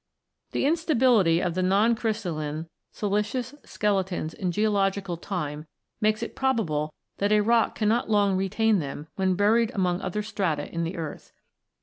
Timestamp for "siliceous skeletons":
2.91-4.33